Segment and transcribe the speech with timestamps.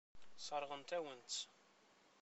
[0.37, 1.37] Sseṛɣent-awen-tt.